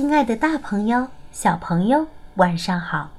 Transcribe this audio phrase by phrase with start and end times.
[0.00, 2.06] 亲爱的大朋友、小朋友，
[2.36, 3.10] 晚上好！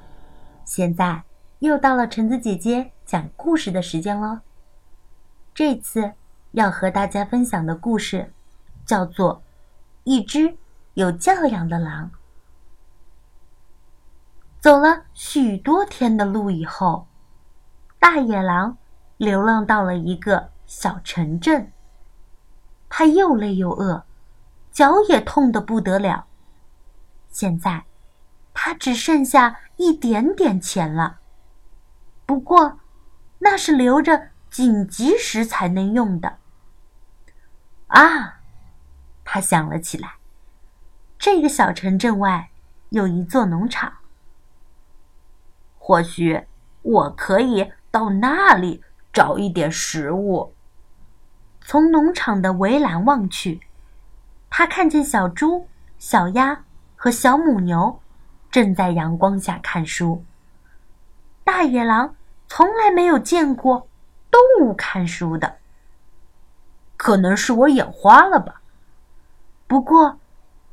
[0.65, 1.21] 现在
[1.59, 4.39] 又到了橙子姐姐讲故事的时间喽。
[5.53, 6.13] 这次
[6.53, 8.33] 要和大家分享的故事
[8.83, 9.35] 叫做
[10.05, 10.57] 《一只
[10.95, 12.09] 有教养的狼》。
[14.59, 17.05] 走了许多天的路以后，
[17.99, 18.75] 大野狼
[19.17, 21.71] 流浪到了一个小城镇。
[22.89, 24.03] 他又累又饿，
[24.71, 26.25] 脚也痛得不得了。
[27.31, 27.85] 现在，
[28.53, 31.19] 他只剩下一点点钱了。
[32.25, 32.79] 不过，
[33.39, 36.37] 那是留着紧急时才能用的。
[37.87, 38.41] 啊，
[39.23, 40.15] 他想了起来，
[41.17, 42.51] 这个小城镇外
[42.89, 43.93] 有一座农场，
[45.77, 46.45] 或许
[46.81, 50.53] 我可以到那里找一点食物。
[51.61, 53.61] 从农场的围栏望去，
[54.49, 56.65] 他看见小猪、小鸭。
[57.03, 57.99] 和小母牛
[58.51, 60.23] 正在阳光下看书。
[61.43, 62.15] 大野狼
[62.47, 63.87] 从来没有见过
[64.29, 65.57] 动物看书的，
[66.97, 68.61] 可能是我眼花了吧。
[69.65, 70.19] 不过，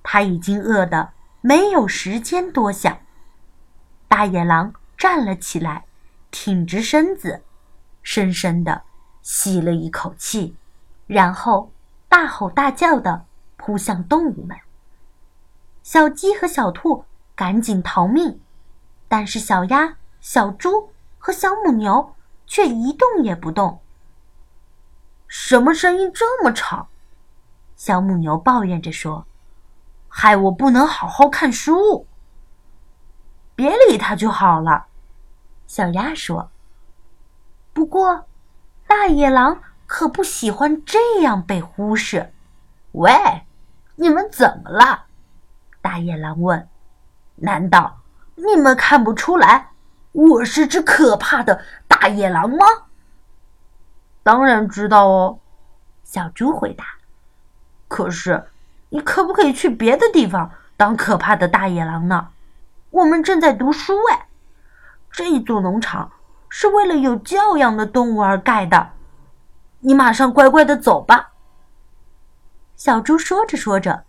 [0.02, 2.98] 他已经饿得没有时间多想。
[4.06, 5.86] 大野狼站了起来，
[6.30, 7.42] 挺直身子，
[8.02, 8.82] 深深的
[9.22, 10.54] 吸了一口气，
[11.06, 11.72] 然后
[12.06, 13.24] 大吼大叫的
[13.56, 14.54] 扑向动物们。
[15.90, 18.38] 小鸡和小兔赶紧逃命，
[19.08, 22.14] 但是小鸭、小猪和小母牛
[22.46, 23.80] 却一动也不动。
[25.28, 26.88] 什么声音这么吵？
[27.74, 29.26] 小母牛抱怨着说
[30.08, 32.06] ：“害我不能好好看书。”
[33.56, 34.88] 别理它就好了，
[35.66, 36.50] 小鸭说。
[37.72, 38.26] 不过，
[38.86, 42.34] 大野狼可不喜欢这样被忽视。
[42.92, 43.10] 喂，
[43.96, 45.06] 你们怎么了？
[45.88, 46.68] 大野狼问
[47.36, 48.00] ：“难道
[48.34, 49.70] 你们看不出来
[50.12, 52.66] 我是只可怕的大野狼吗
[54.22, 55.38] ？”“当然知道哦。”
[56.04, 56.84] 小猪回答。
[57.88, 58.48] “可是，
[58.90, 62.28] 你可不可以去别的地方当可怕的大野狼呢？
[62.90, 64.28] 我们正在读书哎，
[65.10, 66.12] 这一座农场
[66.50, 68.90] 是为了有教养的动物而盖的。
[69.80, 71.30] 你马上乖乖的走吧。”
[72.76, 74.04] 小猪说着说着。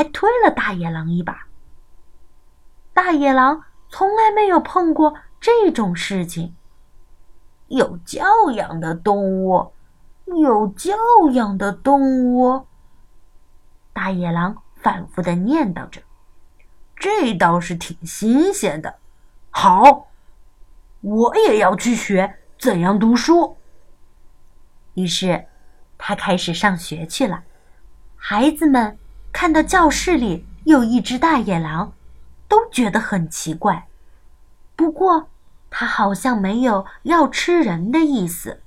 [0.00, 1.46] 还推了大野狼一把。
[2.94, 6.56] 大野狼从来没有碰过这种事情。
[7.68, 9.74] 有教养的动物，
[10.24, 10.96] 有教
[11.32, 12.66] 养的动物。
[13.92, 16.00] 大野狼反复的念叨着
[16.96, 18.94] ：“这倒是挺新鲜的。”
[19.52, 20.08] 好，
[21.02, 23.58] 我也要去学怎样读书。
[24.94, 25.44] 于是，
[25.98, 27.42] 他开始上学去了。
[28.16, 28.96] 孩子们。
[29.32, 31.92] 看到教室里有一只大野狼，
[32.48, 33.86] 都觉得很奇怪。
[34.76, 35.28] 不过，
[35.70, 38.62] 它好像没有要吃人的意思，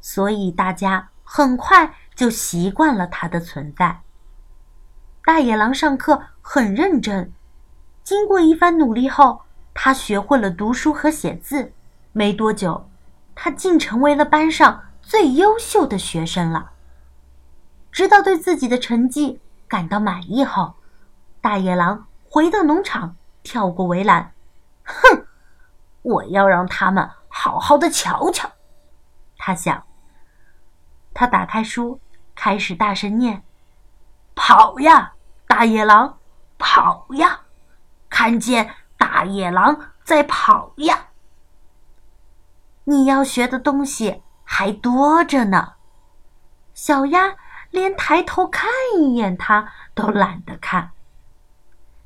[0.00, 4.00] 所以大家很快就习惯了它的存在。
[5.24, 7.32] 大野狼上课很认真，
[8.04, 9.42] 经过一番努力后，
[9.74, 11.72] 他学会了读书和写字。
[12.12, 12.88] 没多久，
[13.34, 16.70] 他竟成为了班上最优秀的学生了。
[17.90, 19.40] 直到对自己的成绩。
[19.68, 20.74] 感到满意后，
[21.40, 24.32] 大野狼回到农场，跳过围栏。
[24.84, 25.26] 哼，
[26.02, 28.50] 我要让他们好好的瞧瞧。
[29.38, 29.84] 他想。
[31.12, 31.98] 他打开书，
[32.34, 33.42] 开始大声念
[34.36, 35.14] ：“跑呀，
[35.46, 36.18] 大野狼，
[36.58, 37.40] 跑呀！
[38.10, 41.08] 看见大野狼在跑呀！
[42.84, 45.74] 你要学的东西还多着呢。”
[46.74, 47.34] 小鸭。
[47.76, 50.92] 连抬头看一眼，他都懒得看。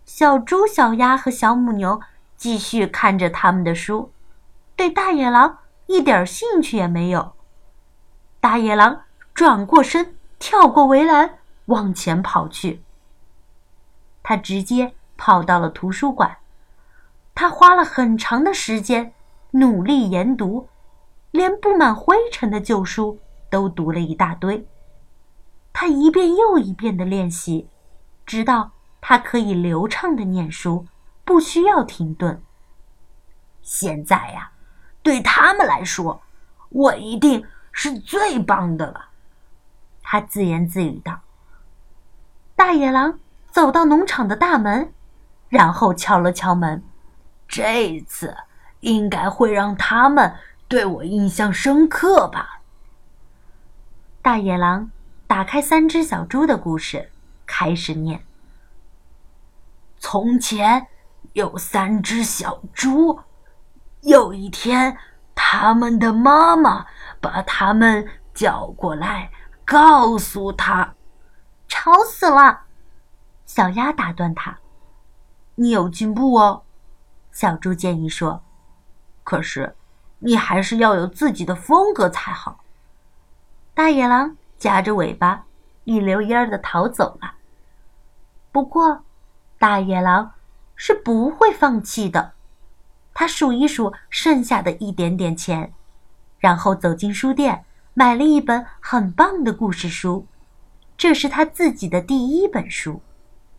[0.05, 2.01] 小猪、小鸭和小母牛
[2.37, 4.11] 继续看着他们的书，
[4.75, 7.35] 对大野狼一点兴趣也没有。
[8.41, 12.83] 大野狼转过身，跳过围栏，往前跑去。
[14.25, 16.39] 他直接跑到了图书馆，
[17.33, 19.13] 他花了很长的时间
[19.53, 20.69] 努力研读，
[21.31, 24.67] 连布满灰尘的旧书都读了一大堆。
[25.81, 27.67] 他一遍又一遍的练习，
[28.27, 30.87] 直到他可以流畅的念书，
[31.25, 32.43] 不需要停顿。
[33.63, 34.51] 现在呀，
[35.03, 36.21] 对他们来说，
[36.69, 37.43] 我一定
[37.73, 39.07] 是最棒的了。
[40.03, 41.19] 他自言自语道。
[42.55, 43.19] 大野狼
[43.51, 44.93] 走到农场的大门，
[45.49, 46.85] 然后敲了敲门。
[47.49, 48.37] 这次
[48.81, 50.35] 应该会让他们
[50.69, 52.61] 对我印象深刻吧。
[54.21, 54.91] 大野狼。
[55.31, 57.13] 打开三只小猪的故事，
[57.47, 58.27] 开始念。
[60.01, 60.89] 从前
[61.35, 63.21] 有三只小猪，
[64.01, 64.99] 有一天，
[65.33, 66.85] 他们的妈妈
[67.21, 69.31] 把他们叫过来，
[69.65, 70.97] 告诉他
[71.69, 72.63] ：“吵死了！”
[73.47, 74.59] 小鸭打断他
[75.55, 76.65] ：“你有进步哦。”
[77.31, 78.43] 小猪建议说
[79.23, 79.77] ：“可是，
[80.19, 82.65] 你还是要有自己的风格才好。”
[83.73, 85.47] 大野狼夹着尾巴，
[85.85, 87.33] 一溜烟儿的逃走了。
[88.53, 89.03] 不过，
[89.59, 90.33] 大野狼
[90.77, 92.33] 是不会放弃的。
[93.15, 95.73] 他数一数剩下的一点点钱，
[96.39, 97.65] 然后走进书店，
[97.95, 100.27] 买了一本很棒的故事书。
[100.97, 103.01] 这是他自己的第一本书。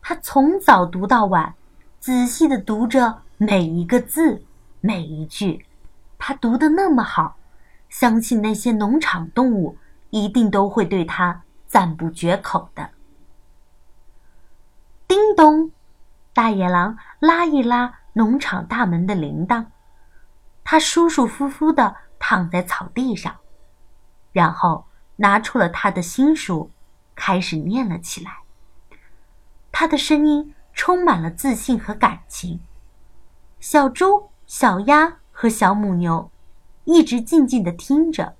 [0.03, 1.55] 他从早读到晚，
[1.99, 4.43] 仔细的读着每一个字，
[4.79, 5.65] 每一句。
[6.19, 7.37] 他读的那么好，
[7.89, 9.77] 相信那些农场动物
[10.11, 12.91] 一定都会对他赞不绝口的。
[15.07, 15.71] 叮咚，
[16.33, 19.65] 大野狼拉一拉农场大门的铃铛，
[20.63, 23.37] 他舒舒服服的躺在草地上，
[24.31, 24.85] 然后
[25.17, 26.71] 拿出了他的新书，
[27.15, 28.43] 开始念了起来。
[29.71, 32.61] 他的声音充满了自信和感情。
[33.59, 36.31] 小猪、小鸭和小母牛
[36.83, 38.35] 一直静静的听着，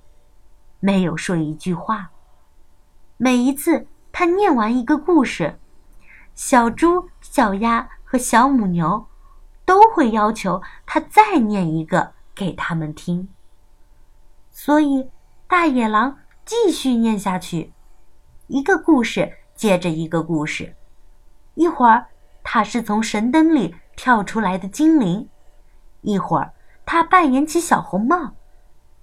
[0.82, 2.12] 没有说一句话。
[3.16, 5.58] 每一次他念完一个故事。
[6.34, 9.06] 小猪、小鸭和小母牛
[9.66, 13.30] 都会要求他再念一个给他们听，
[14.50, 15.10] 所以
[15.46, 17.74] 大野狼继续念下去，
[18.48, 20.76] 一个故事接着一个故事。
[21.54, 22.08] 一会儿
[22.42, 25.30] 他是从神灯里跳出来的精灵，
[26.00, 26.54] 一会儿
[26.86, 28.32] 他扮演起小红帽，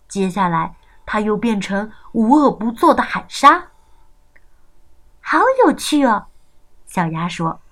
[0.09, 0.75] 接下来
[1.11, 3.69] 他又变成无恶不作的海鲨。
[5.23, 6.27] 好有趣哦！
[6.85, 7.63] 小鸭说：“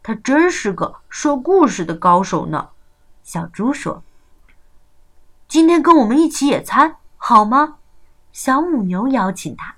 [0.00, 2.68] 他真是个说故事的高手呢。”
[3.24, 4.04] 小猪说
[5.48, 7.78] ：“今天跟我们一起野餐好吗？”
[8.30, 9.74] 小母牛邀请他。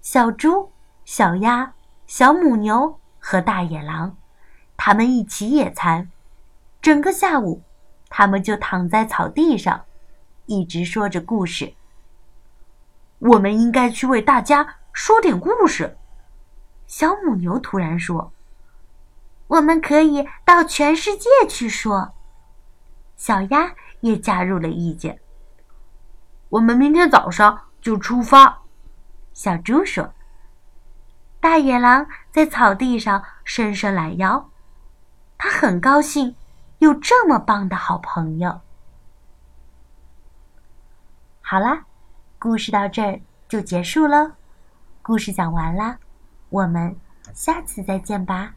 [0.00, 0.72] 小猪、
[1.04, 1.74] 小鸭、
[2.08, 4.16] 小母牛和大野狼，
[4.76, 6.10] 他们一起野餐。
[6.82, 7.62] 整个下午，
[8.08, 9.84] 他们就躺在草地上，
[10.50, 11.74] 一直说着故事。
[13.20, 15.96] 我们应该去为大家说点故事。
[16.88, 18.32] 小母牛突然说
[19.46, 22.14] ：“我们可以到全世界去说。”
[23.16, 25.20] 小鸭也加入了意见。
[26.50, 28.62] “我们明天早上就出发。”
[29.32, 30.12] 小猪说。
[31.38, 34.50] 大野狼在草地上伸伸懒腰，
[35.38, 36.34] 他很高兴
[36.80, 38.60] 有这么棒的好朋友。
[41.50, 41.84] 好啦，
[42.38, 44.30] 故事到这儿就结束喽。
[45.02, 45.98] 故事讲完啦。
[46.48, 46.94] 我们
[47.34, 48.54] 下次再见吧。